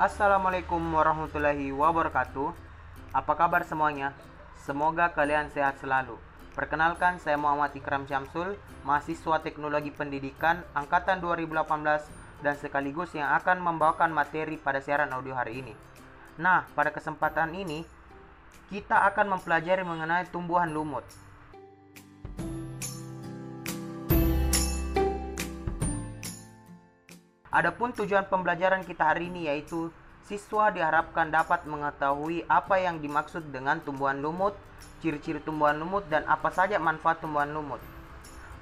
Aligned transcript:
Assalamualaikum 0.00 0.80
warahmatullahi 0.96 1.76
wabarakatuh. 1.76 2.56
Apa 3.12 3.36
kabar 3.36 3.68
semuanya? 3.68 4.16
Semoga 4.56 5.12
kalian 5.12 5.52
sehat 5.52 5.76
selalu. 5.76 6.16
Perkenalkan, 6.56 7.20
saya 7.20 7.36
Muhammad 7.36 7.76
Ikram 7.76 8.08
Syamsul, 8.08 8.56
mahasiswa 8.80 9.44
Teknologi 9.44 9.92
Pendidikan 9.92 10.64
angkatan 10.72 11.20
2018 11.20 12.08
dan 12.40 12.56
sekaligus 12.56 13.12
yang 13.12 13.28
akan 13.36 13.60
membawakan 13.60 14.08
materi 14.08 14.56
pada 14.56 14.80
siaran 14.80 15.12
audio 15.12 15.36
hari 15.36 15.60
ini. 15.60 15.76
Nah, 16.40 16.64
pada 16.72 16.96
kesempatan 16.96 17.52
ini 17.52 17.84
kita 18.72 19.04
akan 19.04 19.36
mempelajari 19.36 19.84
mengenai 19.84 20.32
tumbuhan 20.32 20.72
lumut. 20.72 21.04
Adapun 27.50 27.90
tujuan 27.90 28.30
pembelajaran 28.30 28.86
kita 28.86 29.10
hari 29.10 29.26
ini 29.26 29.50
yaitu 29.50 29.90
siswa 30.22 30.70
diharapkan 30.70 31.34
dapat 31.34 31.66
mengetahui 31.66 32.46
apa 32.46 32.78
yang 32.78 33.02
dimaksud 33.02 33.50
dengan 33.50 33.82
tumbuhan 33.82 34.22
lumut, 34.22 34.54
ciri-ciri 35.02 35.42
tumbuhan 35.42 35.74
lumut 35.74 36.06
dan 36.06 36.22
apa 36.30 36.54
saja 36.54 36.78
manfaat 36.78 37.18
tumbuhan 37.18 37.50
lumut. 37.50 37.82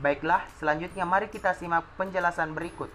Baiklah, 0.01 0.41
selanjutnya 0.57 1.05
mari 1.05 1.29
kita 1.29 1.53
simak 1.53 1.85
penjelasan 2.01 2.57
berikut. 2.57 2.89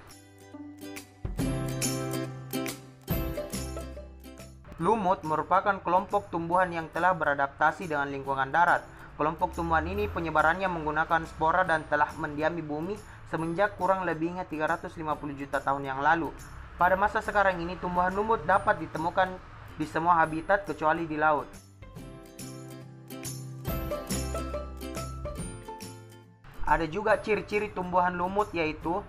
Lumut 4.81 5.21
merupakan 5.21 5.77
kelompok 5.77 6.33
tumbuhan 6.33 6.73
yang 6.73 6.89
telah 6.89 7.13
beradaptasi 7.13 7.85
dengan 7.85 8.09
lingkungan 8.09 8.49
darat. 8.49 8.81
Kelompok 9.13 9.53
tumbuhan 9.53 9.85
ini 9.85 10.09
penyebarannya 10.09 10.65
menggunakan 10.73 11.29
spora 11.29 11.61
dan 11.61 11.85
telah 11.85 12.09
mendiami 12.17 12.65
bumi 12.65 12.97
semenjak 13.33 13.73
kurang 13.81 14.05
lebihnya 14.05 14.45
350 14.45 14.93
juta 15.33 15.57
tahun 15.57 15.89
yang 15.89 16.05
lalu. 16.05 16.29
Pada 16.77 16.93
masa 16.93 17.17
sekarang 17.25 17.57
ini 17.57 17.73
tumbuhan 17.81 18.13
lumut 18.13 18.45
dapat 18.45 18.77
ditemukan 18.77 19.33
di 19.73 19.89
semua 19.89 20.21
habitat 20.21 20.69
kecuali 20.69 21.09
di 21.09 21.17
laut. 21.17 21.49
Ada 26.63 26.85
juga 26.85 27.17
ciri-ciri 27.17 27.73
tumbuhan 27.73 28.13
lumut 28.13 28.53
yaitu 28.53 29.01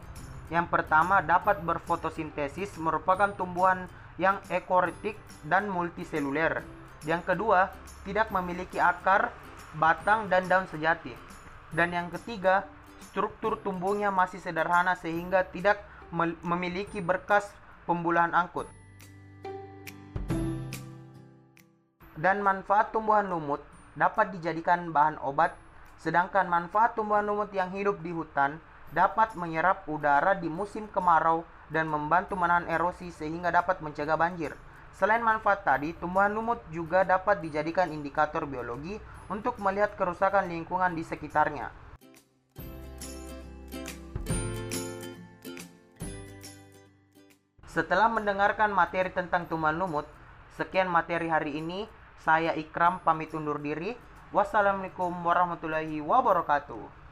yang 0.49 0.73
pertama 0.73 1.21
dapat 1.21 1.61
berfotosintesis 1.61 2.81
merupakan 2.81 3.29
tumbuhan 3.37 3.85
yang 4.17 4.41
ekoritik 4.49 5.21
dan 5.45 5.69
multiseluler. 5.69 6.65
Yang 7.05 7.37
kedua, 7.37 7.69
tidak 8.09 8.33
memiliki 8.33 8.81
akar, 8.81 9.33
batang 9.77 10.33
dan 10.33 10.49
daun 10.49 10.65
sejati. 10.73 11.13
Dan 11.75 11.93
yang 11.93 12.09
ketiga, 12.09 12.65
struktur 13.05 13.61
tumbuhnya 13.61 14.09
masih 14.09 14.41
sederhana 14.41 14.97
sehingga 14.97 15.45
tidak 15.45 15.85
memiliki 16.41 17.05
berkas 17.05 17.53
pembulahan 17.85 18.33
angkut. 18.33 18.67
Dan 22.15 22.41
manfaat 22.41 22.95
tumbuhan 22.95 23.27
lumut 23.29 23.61
dapat 23.99 24.33
dijadikan 24.33 24.95
bahan 24.95 25.21
obat, 25.21 25.53
sedangkan 26.01 26.49
manfaat 26.49 26.97
tumbuhan 26.97 27.27
lumut 27.27 27.53
yang 27.53 27.69
hidup 27.75 28.01
di 28.01 28.15
hutan 28.15 28.63
dapat 28.95 29.35
menyerap 29.35 29.83
udara 29.91 30.39
di 30.39 30.47
musim 30.47 30.87
kemarau 30.87 31.43
dan 31.69 31.91
membantu 31.91 32.39
menahan 32.39 32.71
erosi 32.71 33.11
sehingga 33.11 33.51
dapat 33.51 33.83
mencegah 33.83 34.15
banjir. 34.15 34.55
Selain 34.95 35.19
manfaat 35.19 35.67
tadi, 35.67 35.91
tumbuhan 35.99 36.31
lumut 36.31 36.63
juga 36.71 37.03
dapat 37.03 37.43
dijadikan 37.43 37.91
indikator 37.91 38.47
biologi 38.47 39.03
untuk 39.27 39.59
melihat 39.59 39.99
kerusakan 39.99 40.47
lingkungan 40.47 40.95
di 40.95 41.03
sekitarnya. 41.03 41.84
Setelah 47.75 48.07
mendengarkan 48.07 48.71
materi 48.71 49.11
tentang 49.11 49.51
tumbuhan 49.51 49.75
lumut, 49.75 50.07
sekian 50.55 50.87
materi 50.87 51.27
hari 51.27 51.59
ini. 51.59 51.91
Saya 52.23 52.55
Ikram 52.55 53.03
pamit 53.03 53.35
undur 53.35 53.59
diri. 53.59 53.99
Wassalamualaikum 54.31 55.11
warahmatullahi 55.11 55.99
wabarakatuh. 55.99 57.04